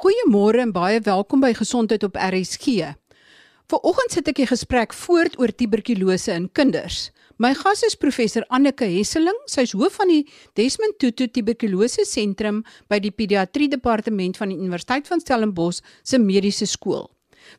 [0.00, 2.86] Goeiemôre en baie welkom by Gesondheid op RSG.
[3.68, 7.10] Vanoggend sit ek 'n gesprek voort oor tuberkulose in kinders.
[7.36, 9.36] My gas is professor Anneke Hesseling.
[9.44, 10.24] Sy is hoof van die
[10.54, 16.66] Desmond Tutu Tuberkulose Sentrum by die Pediatrie Departement van die Universiteit van Stellenbosch se Mediese
[16.66, 17.10] Skool.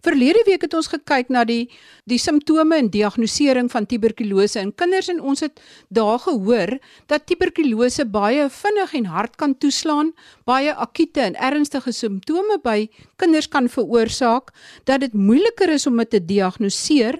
[0.01, 1.69] Verlede week het ons gekyk na die
[2.09, 5.59] die simptome en diagnostisering van tuberkulose in kinders en ons het
[5.93, 6.77] daar gehoor
[7.11, 10.11] dat tuberkulose baie vinnig en hard kan toeslaan,
[10.49, 12.89] baie akute en ernstige simptome by
[13.21, 14.51] kinders kan veroorsaak,
[14.85, 17.19] dat dit moeiliker is om dit te diagnoseer,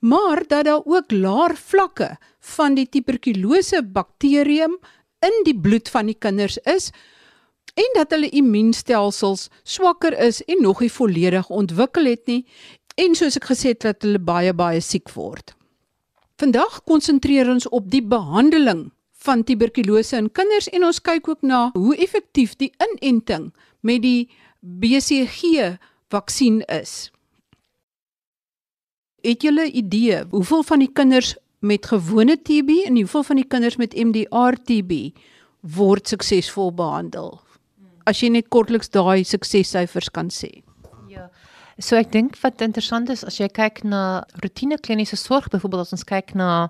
[0.00, 2.16] maar dat daar ook laer vlakke
[2.54, 4.78] van die tuberkulose bakterium
[5.24, 6.92] in die bloed van die kinders is
[7.78, 12.42] en dat hulle immuunstelsels swakker is en nog nie volledig ontwikkel het nie
[12.98, 15.54] en soos ek gesê het dat hulle baie baie siek word.
[16.38, 18.88] Vandag konsentreer ons op die behandeling
[19.22, 23.50] van tuberkulose in kinders en ons kyk ook na hoe effektief die inenting
[23.86, 24.28] met die
[24.60, 25.78] BCG
[26.10, 27.10] vaksin is.
[29.22, 33.76] Het julle idee hoeveel van die kinders met gewone TB en hoeveel van die kinders
[33.76, 35.10] met MDR TB
[35.74, 37.38] word suksesvol behandel?
[38.08, 40.62] As jy net kortliks daai suksessyfers kan sê.
[41.12, 41.28] Ja.
[41.78, 45.96] So ek dink wat interessant is as jy kyk na rotine kliniese sorg byvoorbeeld as
[45.98, 46.68] ons kyk na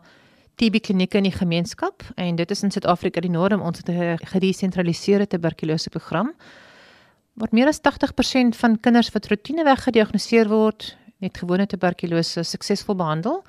[0.59, 4.19] TB klinieke in die gemeenskap en dit is in Suid-Afrika die norm ons het 'n
[4.35, 6.35] gedesentraliseerde tuberkulose program
[7.39, 13.45] waar meer as 80% van kinders wat rotineweg gediagnoseer word net gewone tuberkulose suksesvol behandel.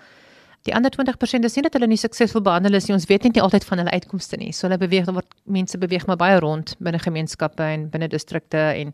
[0.69, 2.93] Die ander 20% is nie dat hulle nie suksesvol behandel is nie.
[2.93, 4.51] Ons weet net nie altyd van hulle uitkomste nie.
[4.53, 8.61] So hulle beweeg dan word mense beweeg maar baie rond binne gemeenskappe en binne distrikte
[8.77, 8.93] en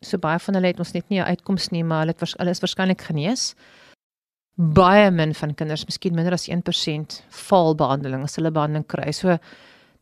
[0.00, 2.50] so baie van hulle het ons net nie 'n uitkoms nie, maar hulle het hulle
[2.50, 3.54] is waarskynlik genees.
[4.56, 9.12] Baie min van kinders, miskien minder as 1% val behandeling as hulle behandeling kry.
[9.12, 9.38] So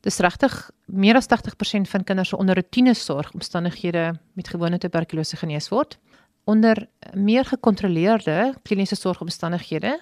[0.02, 5.68] dis regtig meer as 80% van kinders onder rotine sorg omstandighede met gewone tuberkulose genees
[5.68, 5.98] word.
[6.44, 9.98] Onder meer gekontroleerde kliniese sorgomstandighede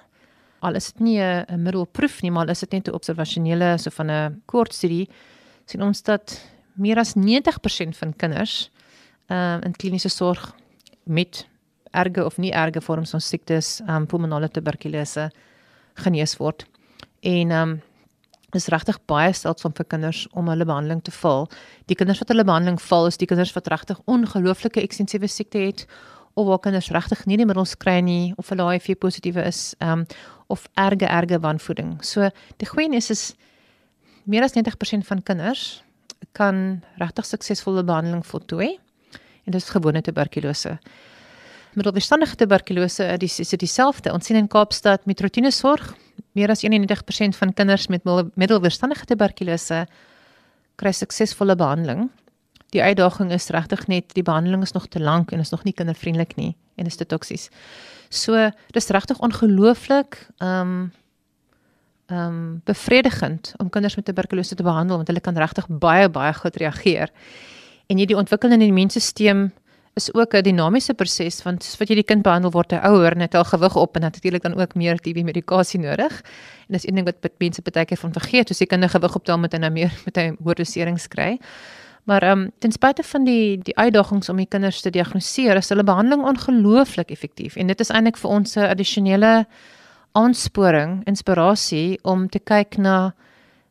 [0.67, 4.11] al is dit nie 'n middelproef nie, maar is dit net 'n observasionele so van
[4.11, 5.09] 'n kort studie
[5.67, 6.41] sien ons dat
[6.75, 8.71] meer as 90% van kinders
[9.29, 10.55] ehm uh, in kliniese sorg
[11.05, 11.47] met
[11.91, 15.31] erge of nie erge vorms van siektes, ehm um, pulmonale tuberkulose
[15.95, 16.67] genees word.
[17.21, 17.83] En ehm um,
[18.57, 21.49] is regtig baie seldsom vir kinders om hulle behandeling te val.
[21.91, 25.87] Die kinders wat hulle behandeling val is die kinders wat regtig ongelooflike ekstensiewe siekte het
[26.35, 30.05] of waar kinders regtig nie die middels kry nie of hulle HIV positiewe is, ehm
[30.05, 30.07] um,
[30.53, 31.97] of erge erge wanvoeding.
[32.05, 32.31] So
[32.61, 33.25] die goeie nuus is
[34.25, 35.83] meer as 90% van kinders
[36.37, 38.77] kan regtig suksesvolle behandeling voltooi
[39.47, 40.77] en dit is gewone tuberkulose.
[41.77, 44.13] Middelverstandige tuberkulose is dit dieselfde.
[44.13, 45.95] Ons sien in Kaapstad met rotinesorg
[46.37, 49.85] meer as 91% van kinders met middelverstandige tuberkulose
[50.81, 52.09] kry suksesvolle behandeling.
[52.75, 55.73] Die uitdaging is regtig net die behandeling is nog te lank en is nog nie
[55.77, 57.49] kindervriendelik nie en is te toksies.
[58.09, 60.93] So dis regtig ongelooflik um
[62.07, 66.57] um bevredigend om kinders met tuberkulose te behandel want hulle kan regtig baie baie goed
[66.57, 67.11] reageer.
[67.87, 69.51] En hierdie ontwikkeling in die immuunstelsel
[69.97, 73.13] is ook 'n dinamiese proses want soos wat jy die kind behandel word hy ouer
[73.13, 76.23] en het al gewig op en natuurlik dan ook meer TB medikasie nodig.
[76.69, 79.39] En dis een ding wat mense baie keer van vergeet, as jy kinders gewig optel
[79.39, 81.39] met en nou meer met 'n hoë doserings kry.
[82.07, 85.69] Maar ehm um, ten spyte van die die uitdagings om die kinders te diagnoseer, is
[85.69, 89.47] hulle behandeling ongelooflik effektief en dit is eintlik vir ons 'n addisionele
[90.13, 93.15] aansporing, inspirasie om te kyk na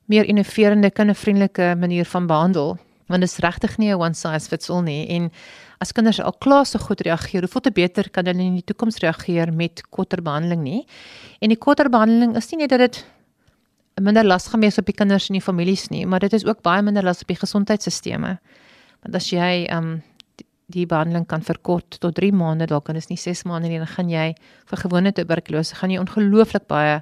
[0.05, 2.77] meer innoverende kindervriendelike manier van behandel.
[3.07, 5.31] Want dit is regtig nie 'n one size fits all nie en
[5.79, 8.97] as kinders al klaar so goed reageer, hoeveel te beter kan hulle in die toekoms
[8.97, 10.85] reageer met korter behandeling nie.
[11.39, 13.05] En die korter behandeling is nie net dat dit
[14.01, 16.61] minder las gaan wees op die kinders en die families nie, maar dit is ook
[16.65, 18.41] baie minder las op die gesondheidstelsels.
[19.05, 20.01] Want as jy um
[20.73, 23.91] die behandeling kan verkort tot 3 maande, dalk kan dit nie 6 maande nie, dan
[23.91, 24.31] gaan jy
[24.71, 27.01] vir gewone tuberkulose gaan jy ongelooflik baie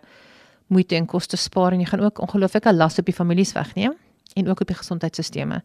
[0.68, 3.96] moeite en koste spaar en jy gaan ook ongelooflike las op die families wegneem
[4.36, 5.62] en ook op die gesondheidstelsels.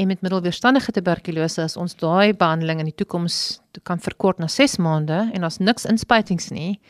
[0.00, 4.78] En met middelweerstandige tuberkulose as ons daai behandeling in die toekoms kan verkort na 6
[4.80, 6.80] maande en as niks inspuitings nie,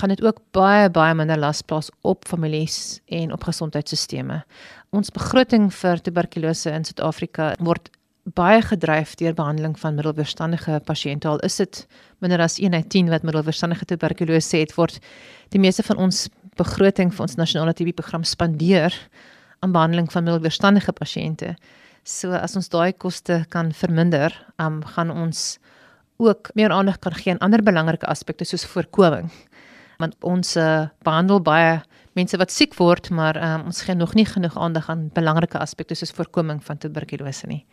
[0.00, 4.44] gaan dit ook baie baie minder las plaas op families en op gesondheidstelsels.
[4.96, 7.90] Ons begroting vir tuberkulose in Suid-Afrika word
[8.36, 11.28] baie gedryf deur behandeling van middelverstandige pasiënte.
[11.28, 11.86] Al is dit
[12.20, 15.00] minder as 1 uit 10 wat middelverstandige tuberkulose het, word
[15.54, 18.94] die meeste van ons begroting vir ons nasionale TB-program spandeer
[19.60, 21.54] aan behandeling van middelverstandige pasiënte.
[22.04, 25.58] So as ons daai koste kan verminder, um, gaan ons
[26.20, 29.30] ook meer aandag kan gee aan ander belangrike aspekte soos voorkoming
[30.00, 31.80] want ons uh, behandel baie
[32.18, 35.94] mense wat siek word, maar um, ons gee nog nie genoeg aandag aan belangrike aspekte
[35.94, 37.64] soos voorkoming van tuberkulose nie.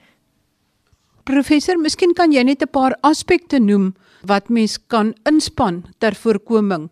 [1.27, 6.89] Professor, miskien kan jy net 'n paar aspekte noem wat mens kan inspann ter voorkoming.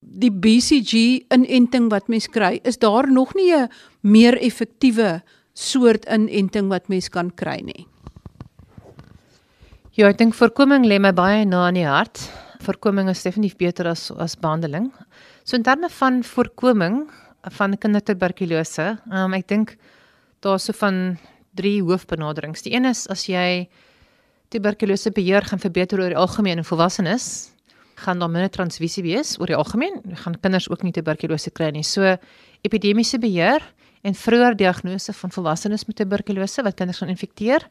[0.00, 3.68] Die BCG inenting wat mens kry, is daar nog nie 'n
[4.02, 5.22] meer effektiewe
[5.54, 7.86] soort inenting wat mens kan kry nie.
[9.92, 12.30] Ja, ek dink voorkoming lê my baie na in die hart.
[12.62, 14.92] Voorkoming is definitief beter as as behandeling.
[15.44, 17.10] So in terme van voorkoming
[17.58, 19.76] van kindertuberkulose, um, ek dink
[20.46, 21.18] daar's so van
[21.58, 22.62] drie hoofbenaderings.
[22.62, 23.66] Die een is as jy
[24.54, 27.50] tuberkulose beheer gaan verbeter oor die algemeen in volwassenes,
[28.02, 31.84] gaan daar minder transmissie wees oor die algemeen, gaan kinders ook nie tuberkulose kry nie.
[31.86, 32.16] So
[32.62, 33.64] epidemiese beheer
[34.02, 37.66] en vroeër diagnose van volwassenes met tuberkulose wat kinders gaan infekteer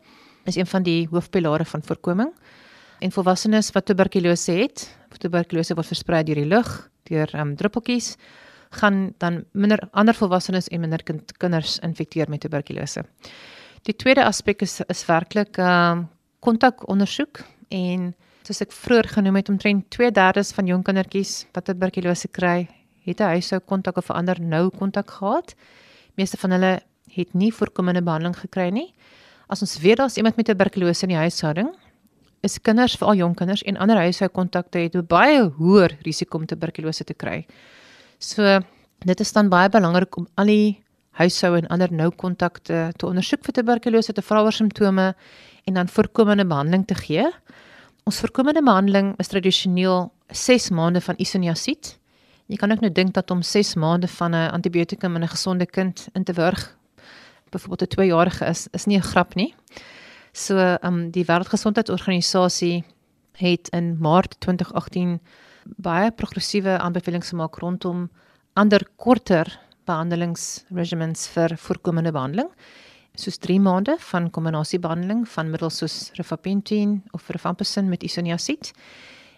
[0.49, 2.31] is een van die hoofpilare van voorkoming.
[3.01, 4.85] En volwassenes wat tuberkulose het,
[5.21, 6.69] tuberkulose word versprei deur die lug,
[7.09, 8.15] deur um, druppeltjies,
[8.77, 13.03] gaan dan minder ander volwassenes en minder kind, kinders infekteer met tuberkulose.
[13.89, 16.07] Die tweede aspek is is werklik um
[16.41, 18.11] kontakondersoek en
[18.45, 22.67] soos ek vroeër genoem het omtrent 2/3 van jong kindertjies wat tuberkulose kry,
[23.05, 25.55] het 'n huishou kontak of ander nou kontak gehad.
[26.15, 26.81] Meeste van hulle
[27.11, 28.93] het nie voorkomende behandeling gekry nie.
[29.47, 31.75] As ons weet daar's iemand met tuberkulose in die huishouding,
[32.41, 37.13] is kinders, veral jong kinders en ander huishoukontakte het baie hoër risiko om tuberkulose te
[37.13, 37.45] kry.
[38.19, 38.59] So
[39.05, 40.83] dit is dan baie belangrik om al die
[41.19, 45.11] huishou en ander nou kontakte te ondersoek vir tuberkulose te vra oor simptome
[45.69, 47.27] en dan voorkomende behandeling te gee.
[48.09, 51.97] Ons voorkomende behandeling is tradisioneel 6 maande van isoniazid.
[52.49, 55.65] Jy kan ook nou dink dat om 6 maande van 'n antibiotikum in 'n gesonde
[55.65, 56.77] kind in te wurg,
[57.51, 59.53] byvoorbeeld 'n 2-jarige is, is nie 'n grap nie.
[60.31, 62.83] So, ehm um, die Wêreldgesondheidsorganisasie
[63.37, 65.19] het in Maart 2018
[65.77, 68.09] baie progressiewe aanbevelings gemaak rondom
[68.53, 72.49] ander korter behandelingsregimens vir voorkomende behandeling
[73.19, 78.71] soos 3 maande van kombinasiebehandeling van middels soos rifampicin of rifampicin met isoniazid.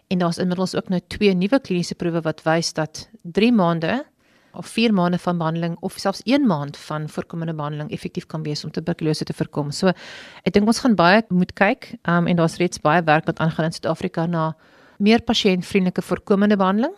[0.07, 4.03] En daar's inmiddels ook nou twee nuwe kliniese proewe wat wys dat 3 maande
[4.53, 8.63] of 4 maande van behandeling of selfs 1 maand van voorkomende behandeling effektief kan wees
[8.63, 9.71] om tuberkulose te voorkom.
[9.71, 9.93] So
[10.43, 13.65] ek dink ons gaan baie moet kyk um, en daar's reeds baie werk wat aangaan
[13.65, 14.53] in Suid-Afrika na
[14.97, 16.95] meer pasiëntvriendelike voorkomende behandeling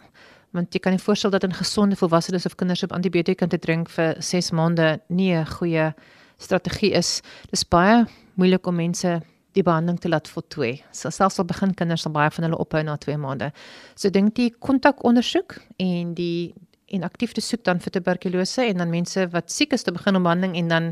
[0.55, 3.89] want jy kan nie voorstel dat 'n gesonde volwassenes of kinders op antibiotika te drink
[3.89, 5.93] vir 6 maande nie 'n goeie
[6.37, 7.21] strategie is.
[7.51, 8.05] Dis baie
[8.35, 9.21] moeilik om mense
[9.55, 10.83] die behandeling te laat voltooi.
[10.91, 13.51] So selfs al begin kinders dan baie van hulle ophou na 2 maande.
[13.95, 16.53] So dink die kontakondersoek en die
[16.85, 20.15] en aktief te soek dan vir tuberkulose en dan mense wat siek is te begin
[20.15, 20.91] om behandeling en dan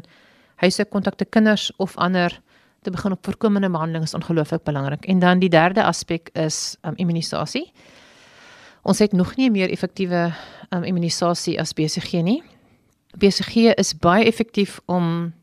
[0.63, 2.41] huise kontakte kinders of ander
[2.83, 5.05] te begin op voorkomende behandeling is ongelooflik belangrik.
[5.05, 7.71] En dan die derde aspek is um, immunisasie.
[8.81, 10.33] Ons het nog nie meer effektiewe
[10.69, 12.41] um, immunisasie as BCG nie.
[13.17, 15.33] BCG is baie effektief om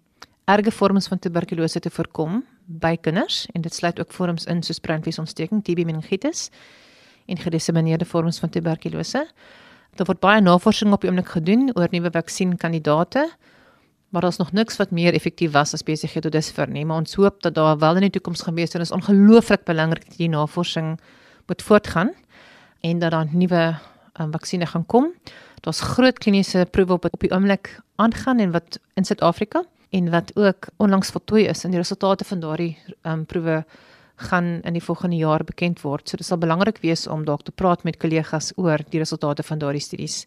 [0.45, 4.79] erge vorms van tuberkulose te voorkom by kinders en dit sluit ook vorms in soos
[4.79, 6.51] breinvliesontsteking, TB meningitis
[7.27, 9.27] en gedissemineerde vorms van tuberkulose.
[9.99, 13.27] Daar word baie navorsing op die oomblik gedoen oor nuwe vaksinkandidate,
[14.11, 17.15] maar daar's nog niks wat meer effektief was as BCG tot dusver nie, maar ons
[17.15, 20.29] hoop dat daar wel in die toekoms gaan wees en is ongelooflik belangrik dat die
[20.29, 20.97] navorsing
[21.47, 22.15] moet voortgaan
[22.81, 23.63] en dat daar nuwe
[24.21, 25.13] um, vaksines gaan kom.
[25.61, 30.31] Daar's groot kliniese proewe op op die oomblik aangaan en wat in Suid-Afrika en wat
[30.37, 33.65] ook onlangs voltooi is en die resultate van daardie um, proewe
[34.21, 36.09] gaan in die volgende jaar bekend word.
[36.09, 39.59] So dit sal belangrik wees om dalk te praat met kollegas oor die resultate van
[39.59, 40.27] daardie studies.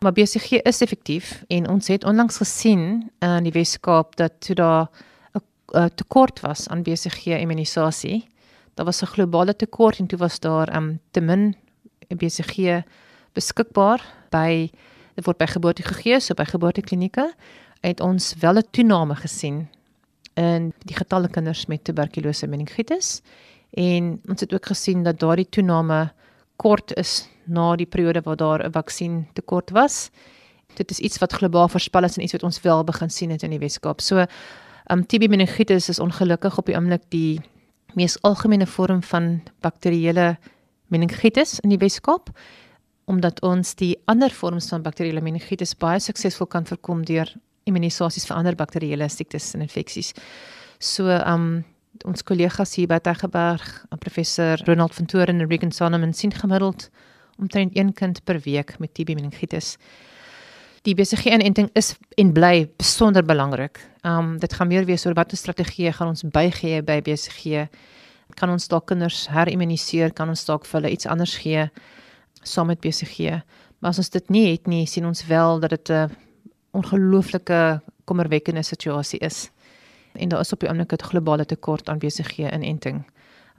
[0.00, 4.88] Maar BCG is effektief en ons het onlangs gesien in die Weskaap dat toe daar
[5.74, 8.24] 'n tekort was aan BCG immunisasie.
[8.74, 11.56] Daar was 'n globale tekort en toe was daar um, te min
[12.08, 12.82] BCG
[13.32, 14.70] beskikbaar by
[15.14, 17.34] dit word by geboorte gegee, so by geboorteklinieke
[17.80, 19.68] het ons wel 'n toename gesien
[20.38, 23.18] in die getalle kinders met tuberkulose meningitis
[23.76, 26.08] en ons het ook gesien dat daardie toename
[26.56, 30.10] kort is na die periode waar daar 'n vaksin tekort was.
[30.74, 33.42] Dit is iets wat globaal voorspel is en iets wat ons wel begin sien het
[33.42, 34.00] in die Weskaap.
[34.00, 34.26] So,
[34.90, 37.40] um TB meningitis is ongelukkig op die oomblik die
[37.94, 40.36] mees algemene vorm van bakterieële
[40.86, 42.30] meningitis in die Weskaap
[43.08, 47.32] omdat ons die ander vorms van bakterieële meningitis baie suksesvol kan voorkom deur
[47.68, 50.14] immunisasies vir ander bakterieële siektes en infeksies.
[50.78, 51.64] So um
[52.06, 53.64] ons kollegas hier by Teggeberg,
[53.98, 56.90] professor Ronald van Toren en Regan Sonneman sien gemiddeld
[57.38, 59.76] omtrent een kind per week met TB meningitis.
[60.86, 63.80] Die BCG-inenting is en bly besonder belangrik.
[64.06, 67.66] Um dit gaan meer wees oor watter strategie gaan ons bygee by BCG.
[68.38, 71.66] Kan ons dalk kinders herimmuniseer, kan ons dalk vir hulle iets anders gee
[72.42, 73.42] saam met BCG.
[73.78, 76.08] Maar as ons dit nie het nie, sien ons wel dat dit 'n uh,
[76.78, 79.50] ongelooflike kommerwekkende situasie is.
[80.18, 83.04] en daar is op die oomblik 'n globale tekort aan BCG inenting.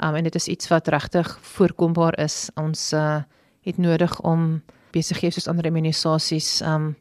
[0.04, 2.50] Um en dit is iets wat regtig voorkombaar is.
[2.56, 3.22] Ons uh,
[3.62, 4.62] het nodig om
[4.92, 6.96] BCG soos ander immunisasies um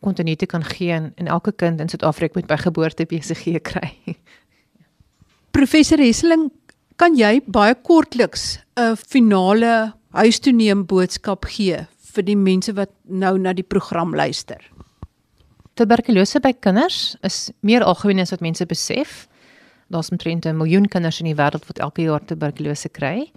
[0.00, 4.16] kontinu te kan gee en, en elke kind in Suid-Afrika moet by geboorte BCG kry.
[5.50, 6.50] Professor Hesseling,
[6.96, 13.52] kan jy baie kortliks 'n finale huistoeneem boodskap gee vir die mense wat nou na
[13.52, 14.58] die program luister?
[15.80, 19.22] Tuberkulose by kinders is meer algemeen as wat mense besef.
[19.88, 23.32] Daar's omtrent 'n miljoen kinders in die wêreld wat elke jaar tuberkulose kry.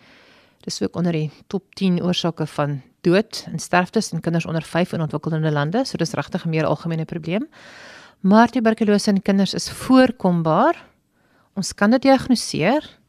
[0.59, 4.91] Dis ook onder die top 10 oorsake van dood en sterftes in kinders onder 5
[4.93, 7.47] in ontwikkelende lande, so dis regtig 'n meer algemene probleem.
[8.19, 10.75] Maar tuberkulose in kinders is voorkombaar.
[11.55, 12.99] Ons kan dit diagnoseer.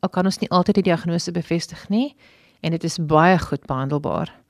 [0.00, 2.14] Al kan ons nie altyd die diagnose bevestig nie
[2.60, 4.41] en dit is baie goed behandelbaar.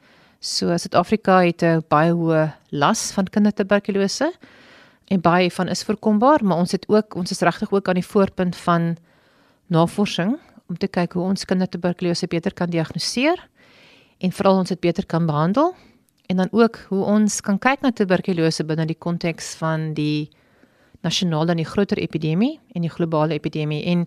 [0.42, 4.32] So Suid-Afrika het 'n baie hoë las van kindertuberkulose
[5.06, 8.06] en baie van is voorkombaar, maar ons het ook ons is regtig ook aan die
[8.06, 8.96] voorpunt van
[9.66, 13.48] navorsing om te kyk hoe ons kindertuberkulose beter kan diagnoseer
[14.18, 15.74] en veral ons dit beter kan behandel
[16.26, 20.28] en dan ook hoe ons kan kyk na tuberkulose binne die konteks van die
[21.00, 23.84] nasionale en die groter epidemie en die globale epidemie.
[23.84, 24.06] En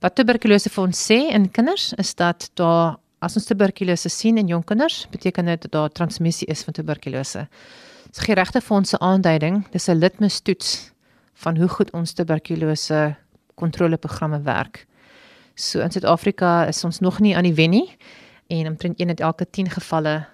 [0.00, 4.50] wat tuberkulose vir ons sê in kinders is dat daar as ons tuberkulose sien in
[4.50, 7.46] jong kinders, beteken dit dat daar transmissie is van tuberkulose.
[8.06, 10.92] Dit gee regte vir ons 'n aanduiding, dis 'n litmustoets
[11.34, 13.16] van hoe goed ons tuberkulose
[13.54, 14.86] kontroleprogramme werk.
[15.54, 17.96] So in Suid-Afrika is ons nog nie aan die wen nie
[18.46, 20.26] en omtrent 1 uit elke 10 gevalle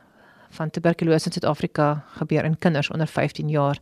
[0.51, 3.79] van tuberkulose in Suid-Afrika gebeur in kinders onder 15 jaar.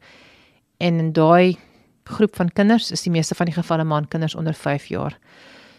[0.77, 1.59] En in daai
[2.05, 5.19] groep van kinders is die meeste van die gevalle maar in kinders onder 5 jaar.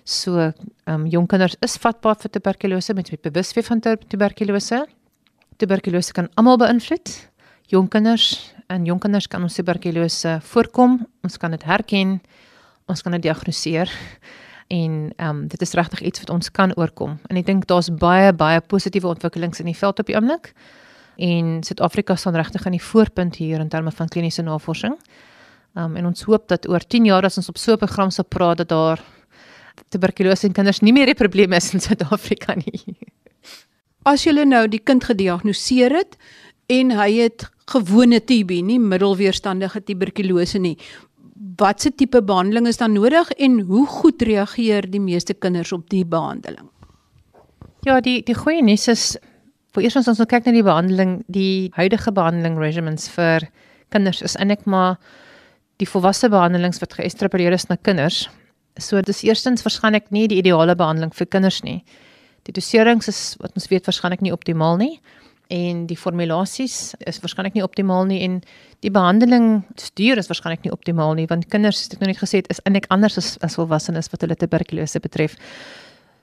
[0.03, 0.53] So, ehm
[0.85, 4.85] um, jong kinders is vatbaar vir tuberkulose met bewus wees van tuberkulose.
[5.57, 7.29] Tuberkulose kan almal beïnvloed.
[7.69, 11.07] Jong kinders en jong kinders kan ons tuberkulose voorkom.
[11.23, 12.21] Ons kan dit herken.
[12.87, 13.91] Ons kan dit diagnoseer.
[14.67, 17.19] En ehm um, dit is regtig iets wat ons kan oorkom.
[17.29, 20.53] En ek dink daar's baie baie positiewe ontwikkelings in die veld op die oomblik.
[21.17, 24.97] En Suid-Afrika staan regtig aan die voorpunt hier in terme van kliniese navorsing.
[25.75, 28.09] Ehm um, en ons hoop dat oor 10 jaar as ons op so 'n program
[28.09, 28.99] sal praat dat daar
[29.91, 32.97] tuberkulose in kinders nie meer 'n probleem is in Suid-Afrika nie.
[34.05, 36.17] As jy nou die kind gediagnoseer het
[36.69, 40.77] en hy het gewone TB, nie middelweerstandige tuberkulose nie,
[41.57, 46.05] watse tipe behandeling is dan nodig en hoe goed reageer die meeste kinders op die
[46.05, 46.69] behandeling?
[47.85, 49.17] Ja, die die goeie nuus is
[49.73, 53.47] vir eers ons ons kyk na die behandeling, die huidige behandeling regimens vir
[53.89, 54.97] kinders is eintlik maar
[55.81, 58.27] die volwasse behandelings wat geëstrapoleer is na kinders
[58.79, 61.81] So dis eerstens waarskynlik nie die ideale behandeling vir kinders nie.
[62.47, 64.95] Die doserings is wat ons weet waarskynlik nie optimaal nie.
[65.51, 68.21] En die formulasies is waarskynlik nie optimaal nie.
[68.23, 68.39] En
[68.81, 71.27] die behandeling stuur is waarskynlik nie optimaal nie.
[71.27, 74.39] Want kinders het ek nou net gesê is eintlik anders as as volwassenes wat hulle
[74.39, 75.35] tuberkulose betref.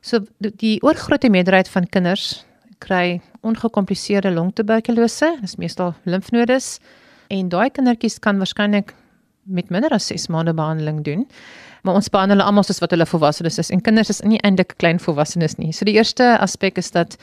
[0.00, 2.44] So die oorgrootste meerderheid van kinders
[2.78, 6.78] kry ongekompliseerde longtuberkulose, dis meestal limfnodes
[7.34, 8.94] en daai kindertjies kan waarskynlik
[9.48, 11.26] met minder as 6 maande behandeling doen
[11.82, 14.74] maar ons behandel hulle almal soos wat hulle volwassenes is en kinders is nie eintlik
[14.82, 15.70] klein volwassenes nie.
[15.72, 17.16] So die eerste aspek is dat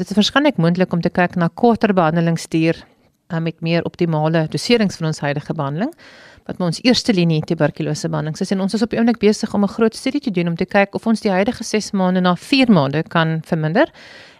[0.00, 4.98] dit is waarskynlik moontlik om te kyk na korter behandelingsduur uh, met meer optimale doserings
[5.00, 5.92] van ons huidige behandeling
[6.48, 9.64] wat ons eerste linie tuberkulose behandeling is en ons is op die oomblik besig om
[9.64, 12.34] 'n groot studie te doen om te kyk of ons die huidige 6 maande na
[12.34, 13.92] 4 maande kan verminder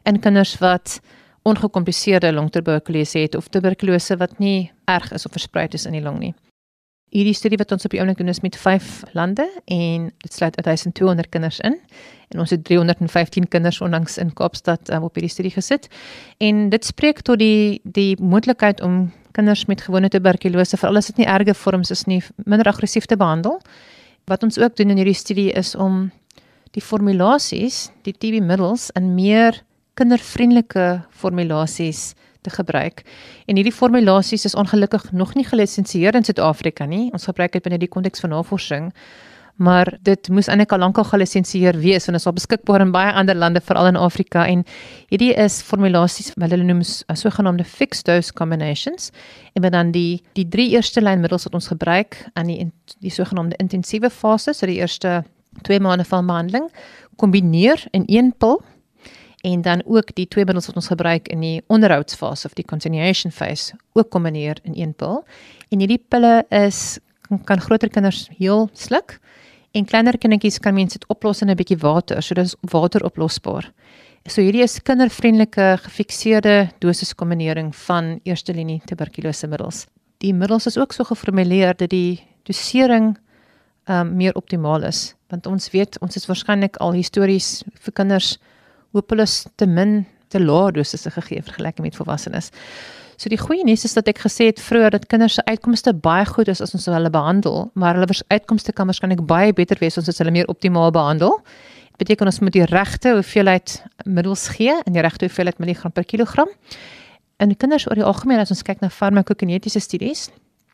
[0.05, 1.01] in kinders wat
[1.45, 6.19] ongekompliseerde longtuberkulose het of tuberkulose wat nie erg is of versprei is in die long
[6.19, 6.35] nie.
[7.09, 10.57] Hierdie studie wat ons op die oomblik doen is met 5 lande en dit sluit
[10.61, 11.79] 1200 kinders in
[12.29, 15.89] en ons het 315 kinders onlangs in Kaapstad um, op hierdie studie gesit.
[16.45, 21.23] En dit spreek tot die die moontlikheid om kinders met gewone tuberkulose, veral as dit
[21.23, 23.61] nie erge vorms is nie, minder aggressief te behandel.
[24.29, 26.11] Wat ons ook doen in hierdie studie is om
[26.77, 29.63] die formulasies, die TB-middels in meer
[29.99, 33.03] kindervriendelike formulasies te gebruik.
[33.47, 37.09] En hierdie formulasies is ongelukkig nog nie gelisensieer in Suid-Afrika nie.
[37.13, 38.93] Ons gebruik dit binne die konteks van navorsing.
[39.59, 42.93] Maar dit moes eintlik al lank al gelisensieer wees want dit is al beskikbaar in
[42.95, 44.63] baie ander lande veral in Afrika en
[45.11, 49.11] hierdie is formulasies wat hulle noem as sogenaamde fixed dose combinations
[49.59, 52.71] en dan die die drie eerste lynmiddels wat ons gebruik aan die
[53.03, 55.25] die sogenaamde intensiewe fase so die eerste
[55.67, 56.71] 2 maande van behandeling
[57.17, 58.63] kombineer in een pil
[59.49, 63.33] en dan ook die twee middels wat ons gebruik in die onderhoudsfase of die continuation
[63.33, 65.23] phase ook kombineer in een pil.
[65.73, 69.19] En hierdie pille is kan, kan groter kinders heel sluk
[69.77, 73.73] en kleiner kindertjies kan mens dit oplos in 'n bietjie water, so dit is wateroplosbaar.
[74.27, 79.87] So hierdie is kindervriendelike gefikseerde dosis kombinering van eerste linie tuberkulose middels.
[80.19, 83.19] Die middels is ook so geformuleer dat die dosering
[83.89, 88.39] um, meer optimaal is want ons weet ons is waarskynlik al histories vir kinders
[88.97, 92.51] hopeloos te min te lae dosisse gegee vergelyking met volwassenes.
[93.19, 96.27] So die goeie nuus is dat ek gesê het vroeër dat kinders se uitkomste baie
[96.29, 100.07] goed is as ons hulle behandel, maar hulle uitkomste kan waarskynlik baie beter wees as
[100.07, 101.41] ons hulle meer optimaal behandel.
[101.97, 106.07] Dit beteken ons moet die regte hoeveelheid middels gee in die regte hoeveelheid milligram per
[106.07, 106.53] kilogram.
[107.43, 110.29] En kinders oor die algemeen as ons kyk na farmakokinetiese studies,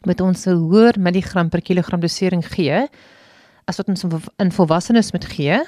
[0.05, 2.89] moet ons 'n hoër milligram per kilogram dosering gee
[3.65, 4.05] as wat ons
[4.37, 5.63] in volwassenes moet gee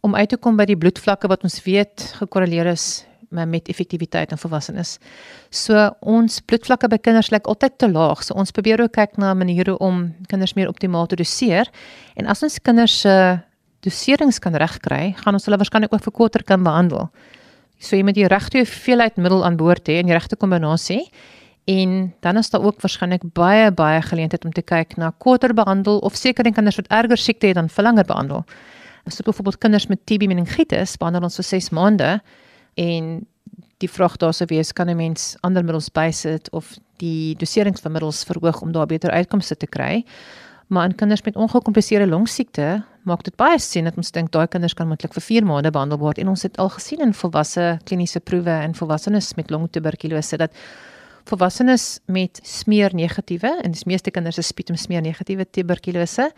[0.00, 4.38] om uit te kom by die bloedvlakke wat ons weet gekorreleer is met effektiwiteit in
[4.38, 4.96] volwassenes.
[5.54, 8.24] So ons bloedvlakke by kinders lyk altyd te laag.
[8.26, 11.70] So ons probeer ook kyk na maniere om kinders meer optimaal te doseer.
[12.18, 13.14] En as ons kinders se
[13.86, 17.08] doserings kan regkry, gaan ons hulle waarskynlik ook vir korter kan behandel.
[17.80, 21.06] So jy moet die regte hoeveelheid middel aan boord hê en die regte kombinasie.
[21.70, 26.02] En dan is daar ook waarskynlik baie baie geleenthede om te kyk na korter behandel
[26.04, 28.44] of seker dan kinders wat erger siekte het dan verlanger behandel.
[29.10, 32.10] As jy byvoorbeeld kinders met TB meningitis behandel ons vir 6 maande
[32.78, 33.08] en
[33.82, 37.92] die vraag daar sou wees kan 'n mens ander middels bysit of die doserings van
[37.92, 40.04] middels verhoog om daar beter uitkomste te kry.
[40.68, 44.74] Maar in kinders met ongekompliseerde longsiekte maak dit baie sin dat ons dink daai kinders
[44.74, 48.20] kan moontlik vir 4 maande behandel word en ons het al gesien in volwasse kliniese
[48.20, 50.52] proewe en volwassenes met longtuberkulose dat
[51.24, 56.30] volwassenes met smeer negatiewe en die meeste kinders is sputum smeer negatiewe tuberkulose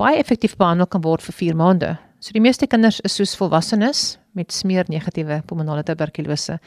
[0.00, 1.96] baie effektief behandel kan word vir 4 maande.
[2.20, 6.58] So die meeste kinders is soos volwassenes met smeer negatiewe pulmonale tuberkulose.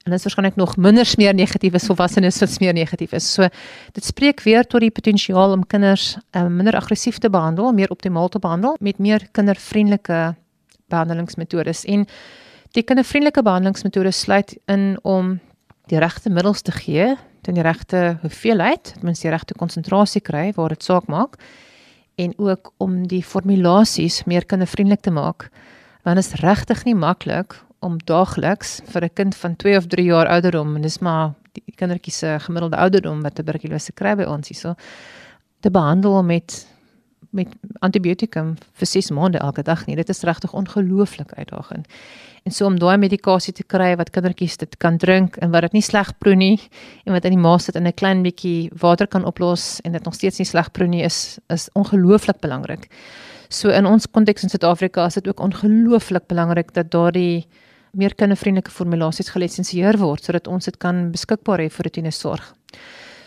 [0.00, 3.26] En dit is waarskynlik nog minder smeer negatief as volwassenes wat smeer negatief is.
[3.28, 3.48] So
[3.94, 8.30] dit spreek weer tot die potensiaal om kinders um, minder aggressief te behandel, meer optimaal
[8.32, 10.20] te behandel met meer kindervriendelike
[10.90, 11.84] behandelingsmetodes.
[11.84, 12.06] En
[12.74, 15.36] die kindervriendelike behandelingsmetodes sluit in om
[15.92, 17.12] die regte middels te gee,
[17.42, 21.36] ten die regte hoeveelheid, ten minste die regte konsentrasie kry waar dit saak maak
[22.20, 25.48] en ook om die formulasies meer kindervriendelik te maak.
[26.04, 30.04] Want dit is regtig nie maklik om daagliks vir 'n kind van 2 of 3
[30.04, 34.48] jaar ouderdom en dis maar die kindertjie se gemiddelde ouderdom wat tuberkulose kry by ons
[34.48, 34.74] hierso
[35.60, 36.66] te behandel met
[37.30, 39.96] met antibiotikum vir 6 maande elke dag nie.
[39.96, 41.86] Dit is regtig ongelooflik uitdagend.
[42.44, 45.78] En so om daai medikasie te kry wat kindertjies dit kan drink en wat dit
[45.78, 46.56] nie sleg proe nie
[47.04, 50.04] en wat in die maag sit in 'n klein bietjie water kan oplos en dit
[50.04, 52.88] nog steeds nie sleg proe nie is is ongelooflik belangrik.
[53.48, 57.46] So in ons konteks in Suid-Afrika is dit ook ongelooflik belangrik dat daardie
[57.92, 62.54] meer kindervriendelike formulasies gelisensieer word sodat ons dit kan beskikbaar hê vir rotine sorg.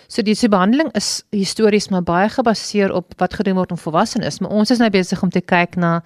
[0.07, 4.39] So die se behandeling is histories maar baie gebaseer op wat gedoen word om volwassenes,
[4.39, 6.01] maar ons is nou besig om te kyk na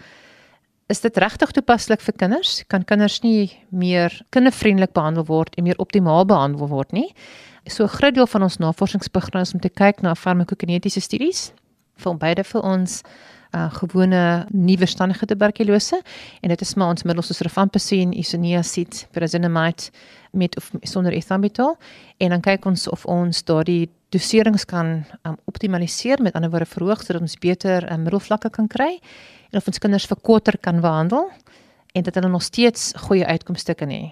[0.87, 2.61] is dit regtig toepaslik vir kinders?
[2.71, 7.13] Kan kinders nie meer kindervriendelik behandel word en meer optimaal behandel word nie?
[7.67, 11.51] So 'n groot deel van ons navorsingsprogram is om te kyk na farmakokinetiese studies
[11.97, 13.03] van beide vir ons
[13.55, 16.01] uh gewone nuwe standige tuberkulose
[16.41, 19.89] en dit is maar ons middels soos rifampicin, isoniazid, pyrazinamide
[20.31, 21.77] met of sonder ethambutol
[22.17, 27.03] en dan kyk ons of ons daardie doserings kan um, optimaliseer met ander woorde verhoog
[27.05, 28.97] sodat ons beter um, middelvlakke kan kry
[29.51, 31.29] en of ons kinders vir korter kan behandel
[31.93, 34.09] en dat hulle nog steeds goeie uitkomste kan hê.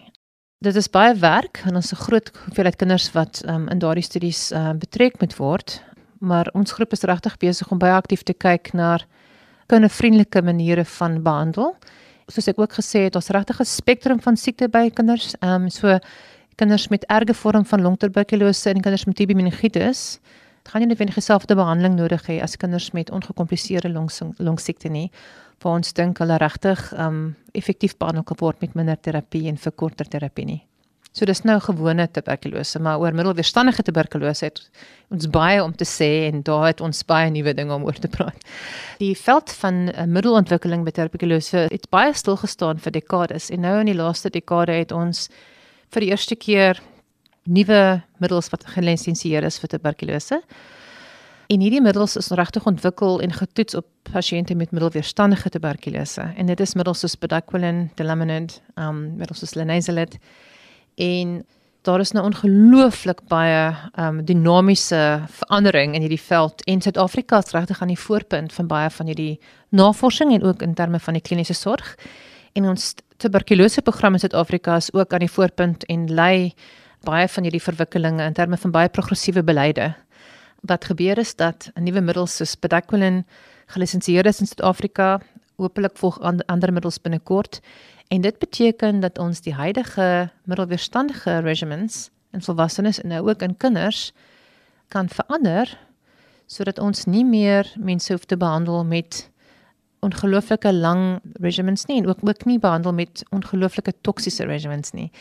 [0.64, 4.52] Dit is baie werk en ons 'n groot hoeveelheid kinders wat um, in daardie studies
[4.52, 5.82] uh, betrek moet word,
[6.20, 8.98] maar ons groep is regtig besig om baie aktief te kyk na
[9.68, 11.76] kindervriendelike maniere van behandel.
[12.28, 15.70] Soos ek ook gesê het, ons regtig 'n spektrum van siekte by kinders, ehm um,
[15.70, 16.00] so
[16.56, 20.20] kinders met erge vorm van longtuberkulose en kinders met TB meningitis
[20.70, 23.92] gaan nie noodwendig dieselfde behandeling nodig hê as kinders met ongekompliseerde
[24.38, 25.10] longsiekte nie.
[25.62, 30.10] Waar ons dink hulle regtig um effektief behandel kan word met minder terapie en verkorter
[30.10, 30.64] terapie nie.
[31.16, 34.60] So dis nou gewone tuberkulose, maar oor middelweerstandige tuberkulose het
[35.16, 38.10] ons baie om te sê en daar het ons baie nuwe dinge om oor te
[38.12, 38.42] praat.
[39.00, 43.78] Die veld van uh, middelontwikkeling by tuberkulose het baie stil gestaan vir dekades en nou
[43.80, 45.30] in die laaste dekade het ons
[45.96, 46.82] vir die eerste keer
[47.46, 50.42] nuwe middels wat gelisensieer is vir tuberkulose.
[51.54, 56.26] En hierdie middels is regtig ontwikkel en getoets op pasiënte met middelweerstandige tuberkulose.
[56.36, 60.18] En dit is middels soos bedaquiline, delaminid, um middels soos linezolid.
[60.98, 61.38] En
[61.86, 67.82] daar is nou ongelooflik baie um dinamiese verandering in hierdie veld en Suid-Afrika is regtig
[67.82, 69.36] aan die voorpunt van baie van hierdie
[69.70, 71.94] navorsing en ook in terme van die kliniese sorg.
[72.56, 76.54] En ons tuberkulose program in Suid-Afrika is ook aan die voorpunt en lei
[77.04, 79.90] baie van hierdie verwikkelinge in terme van baie progressiewe beleide.
[80.64, 83.26] Wat gebeur is dat 'n nuwe middels soos bedaquiline
[83.66, 85.20] gelisensieer is in Suid-Afrika,
[85.56, 87.60] hopelik volg ander middels binnekort
[88.08, 93.58] en dit beteken dat ons die huidige middelweerstandige regimens in volwassenes en nou ook in
[93.58, 94.14] kinders
[94.88, 95.78] kan verander
[96.46, 99.30] sodat ons nie meer mense hoef te behandel met
[100.06, 105.12] ongelooflike lang regimens nie en ook ook nie behandel met ongelooflike toksiese regimens nie.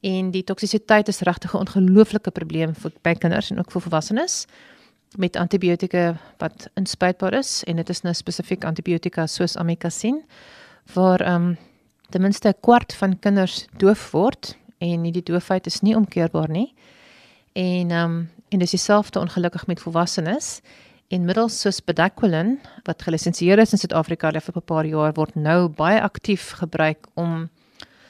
[0.00, 4.46] En die toksisiteit is regtig 'n ongelooflike probleem vir by kinders en ook vir volwassenes
[5.16, 10.22] met antibiotika wat inspuitbaar is en dit is nou spesifiek antibiotika soos amikacin
[10.94, 11.56] waar ehm um,
[12.10, 16.74] ten minste 'n kwart van kinders doof word en die doofheid is nie omkeerbaar nie.
[17.52, 20.60] En ehm um, en dis dieselfde ongelukkig met volwassenes.
[21.08, 25.68] En middels soos bedakwilin wat gelisensieer is in Suid-Afrika vir 'n paar jaar word nou
[25.68, 27.48] baie aktief gebruik om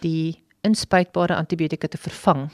[0.01, 2.51] die inspuitbare antibiotika te vervang.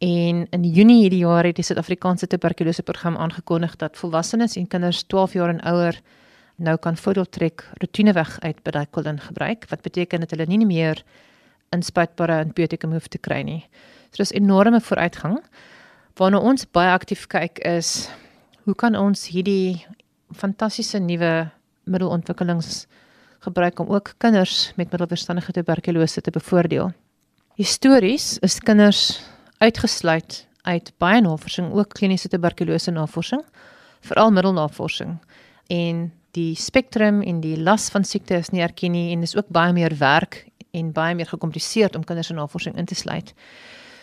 [0.00, 5.02] En in Junie hierdie jaar het die Suid-Afrikaanse tuberkulose program aangekondig dat volwassenes en kinders
[5.02, 6.00] 12 jaar en ouer
[6.56, 11.04] nou kan voordeel trek rotineweg uit bedakwilin gebruik wat beteken dat hulle nie meer
[11.70, 13.68] inspuitbare antibiotika hoef te kry nie.
[14.10, 15.38] So dis enorme vooruitgang.
[16.14, 18.10] Waarna ons baie aktief kyk is
[18.64, 19.82] hoe kan ons hierdie
[20.38, 21.50] fantastiese nuwe
[21.90, 22.86] middelontwikkelings
[23.42, 26.92] gebruik om ook kinders met middelverstandige tuberkulose te bevoordeel.
[27.58, 29.20] Histories is kinders
[29.58, 33.42] uitgesluit uit baie navorsing, ook kliniese tuberkulose navorsing,
[34.00, 35.18] veral middelnavorsing.
[35.66, 39.50] En die spektrum en die las van siekte is nie erken nie en dis ook
[39.52, 43.34] baie meer werk en baie meer gekompliseerd om kinders in navorsing in te sluit.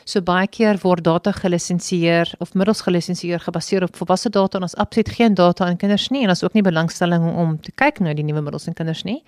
[0.06, 4.76] So baie keer word data gelisensieer of middels gelisensieer gebaseer op volwasse data en ons
[4.76, 8.14] absoluut geen data in kinders nie en ons ook nie belangstelling om te kyk na
[8.14, 9.22] die nuwe middels in kinders nie.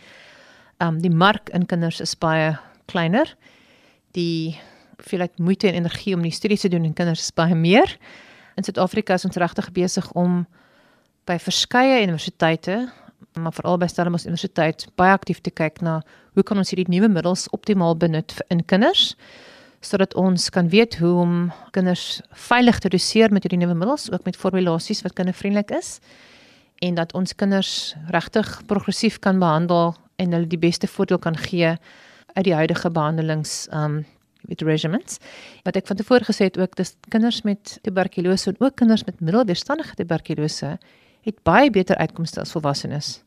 [0.81, 2.55] Um die mark in kinders is baie
[2.91, 3.29] kleiner.
[4.17, 4.57] Die
[4.97, 7.97] hoeveelheid moeite en energie om die studies te doen in kinders is baie meer.
[8.57, 10.43] In Suid-Afrika is ons regtig besig om
[11.29, 12.89] by verskeie universiteite
[13.39, 16.01] maar veral by Stellenbosch Universiteit baie aktief te kyk na
[16.35, 19.13] hoe kan ons hierdie nuwe middels optimaal benut in kinders
[19.81, 24.25] sodat ons kan weet hoe om kinders veilig te doseer met hierdie nuwe middels, ook
[24.25, 25.99] met formulasies wat kindervriendelik is
[26.81, 31.75] en dat ons kinders regtig progressief kan behandel en hulle die beste voordeel kan gee
[32.33, 34.03] uit die huidige behandelings um
[34.49, 35.19] met regimens.
[35.63, 39.19] Wat ek van tevore gesê het ook, dis kinders met tuberkulose en ook kinders met
[39.21, 40.77] middelweerstandige tuberkulose
[41.21, 43.19] het baie beter uitkomste as volwassenes.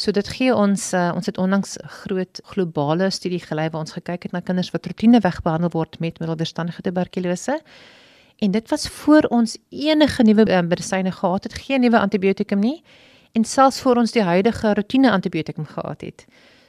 [0.00, 4.22] So dit gee ons uh, ons het onlangs groot globale studie gelei waar ons gekyk
[4.24, 7.58] het na kinders wat rotineweg behandel word met middelweerstandige tuberkulose.
[8.40, 12.78] En dit was voor ons enige nuwe uh, medisyne gehad het, geen nuwe antibiotikum nie
[13.36, 16.24] en selfs voor ons die huidige rotine antibiotikum gehad het.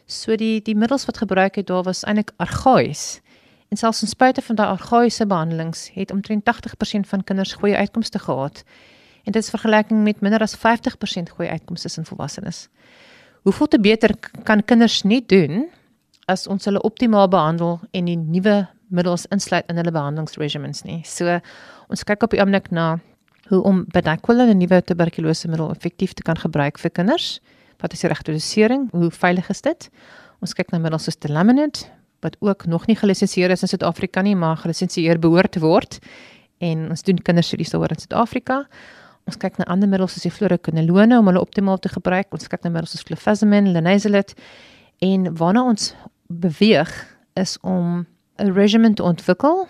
[0.06, 3.22] So die die middels wat gebruik het daar was eintlik argaïs.
[3.70, 8.20] En selfs in spite van daai argaïese behandelings het omtrent 80% van kinders goeie uitkomste
[8.20, 8.64] gehad.
[9.24, 12.68] En dit is vergelyking met minder as 50% goeie uitkomste in volwassenes
[13.44, 15.66] hoeveel te beter kan kinders nie doen
[16.32, 21.02] as ons hulle optimaal behandel en die nuwe middels insluit in hulle behandelingsregimens nie.
[21.08, 21.40] So
[21.92, 23.00] ons kyk op die oomblik na
[23.52, 27.40] hoe om bedakwil 'n nuwe tuberkulose middel effektief te kan gebruik vir kinders.
[27.80, 28.90] Wat is die regte dosering?
[28.92, 29.90] Hoe veilig is dit?
[30.42, 31.90] Ons kyk na middels soos Telaminid
[32.22, 36.00] wat ook nog nie gelisensieer is in Suid-Afrika nie, maar gelisensieer behoort te word.
[36.60, 38.68] En ons doen kinderstudies daaroor in Suid-Afrika.
[39.30, 42.32] Ons kyk na ander middels soos die fluoroquinolone om hulle optimaal te gebruik.
[42.32, 44.34] Ons kyk na middels soos clofazimine, linezolid
[45.06, 45.94] en waarna ons
[46.28, 46.92] beweeg
[47.40, 48.06] is om
[48.40, 49.68] 'n regimen te ontwikkel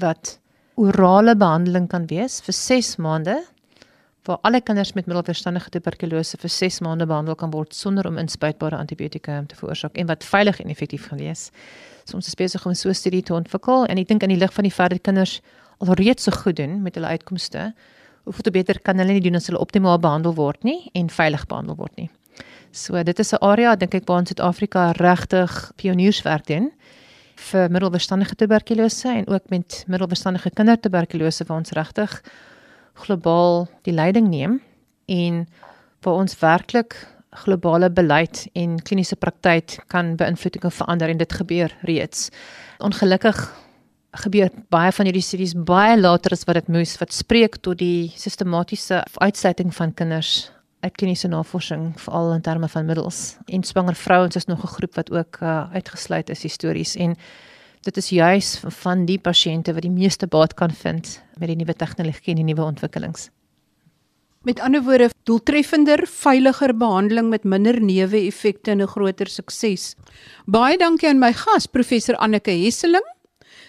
[0.00, 0.38] wat
[0.74, 3.42] orale behandeling kan wees vir 6 maande
[4.24, 8.76] waar alle kinders met middelverstandige tuberkulose vir 6 maande behandel kan word sonder om inspuitbare
[8.76, 11.50] antibiotika te veroorsaak en wat veilig en effektief gaan wees.
[12.04, 14.38] So ons is besig om so 'n studie te ontwikkel en ek dink in die
[14.38, 15.40] lig van die feit dat kinders
[15.78, 17.74] alreeds so goed doen met hulle uitkomste
[18.24, 21.46] hoeveel te beter kan hulle nie doen as hulle optimaal behandel word nie en veilig
[21.46, 22.10] behandel word nie.
[22.72, 26.72] So dit is 'n area dink ek waar in Suid-Afrika regtig pionierswerk doen
[27.36, 32.22] vir middelverstandige tuberkulose en ook met middelverstandige kindertuberkulose waar ons regtig
[32.94, 34.60] globaal die leiding neem
[35.06, 35.46] en
[36.00, 36.96] waar ons werklik
[37.34, 42.28] globale beleid en kliniese praktyk kan beïnvloed en verander en dit gebeur reeds.
[42.78, 43.63] Ongelukkig
[44.14, 48.12] gebeur baie van hierdie studies baie later as wat dit moes wat spreek tot die
[48.16, 50.50] sistematiese uitsluiting van kinders
[50.84, 54.94] uit kliniese navorsing veral in terme van middels en swanger vrouens is nog 'n groep
[54.94, 57.16] wat ook uh, uitgesluit is histories en
[57.84, 61.74] dit is juis van die pasiënte wat die meeste baat kan vind met die nuwe
[61.74, 63.28] tegnologie en die nuwe ontwikkelings.
[64.44, 69.94] Met ander woorde, doeltreffender, veiliger behandeling met minder neeweffekte en 'n groter sukses.
[70.46, 73.13] Baie dankie aan my gas, professor Anneke Hesseling.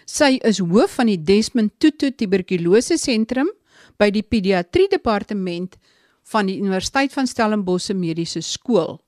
[0.05, 3.49] Sy is hoof van die Desmond Tutu Tuberkulose Sentrum
[3.97, 5.79] by die Pediatrie Departement
[6.29, 8.99] van die Universiteit van Stellenbosch Mediese Skool.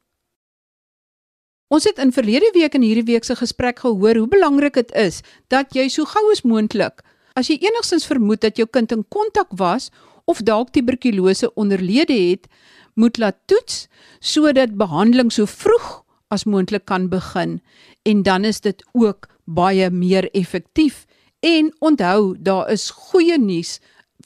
[1.69, 5.21] Ons het in verlede week en hierdie week se gesprek gehoor hoe belangrik dit is
[5.53, 7.03] dat jy so gou as moontlik,
[7.37, 9.91] as jy enigstens vermoed dat jou kind in kontak was
[10.25, 12.47] of dalk tuberkulose onderlede het,
[12.95, 13.85] moet laat toets
[14.19, 16.01] sodat behandeling so vroeg
[16.33, 17.59] as moontlik kan begin
[18.07, 21.05] en dan is dit ook baie meer effektief.
[21.39, 23.77] En onthou, daar is goeie nuus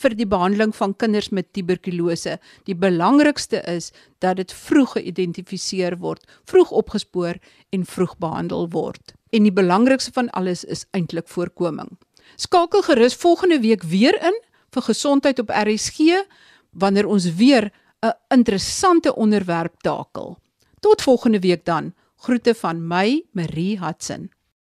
[0.02, 2.38] vir die behandeling van kinders met tuberkulose.
[2.66, 3.92] Die belangrikste is
[4.24, 7.38] dat dit vroeg geïdentifiseer word, vroeg opgespoor
[7.76, 9.14] en vroeg behandel word.
[9.32, 11.92] En die belangrikste van alles is eintlik voorkoming.
[12.40, 14.38] Skakel gerus volgende week weer in
[14.72, 16.24] vir gesondheid op RSG
[16.72, 20.38] wanneer ons weer 'n interessante onderwerp takel.
[20.80, 21.94] Tot volgende week dan.
[22.16, 24.32] Groete van my, Marie Hudson.